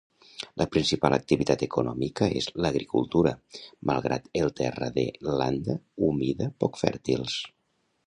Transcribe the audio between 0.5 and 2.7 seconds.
La principal activitat econòmica és